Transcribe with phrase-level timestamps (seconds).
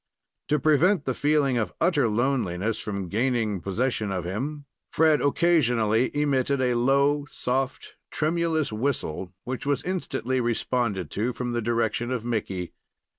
[0.47, 6.59] To prevent the feeling of utter loneliness from gaining possession of him, Fred occasionally emitted
[6.59, 12.73] a low, soft, tremulous whistle, which was instantly responded to from the direction of Mickey.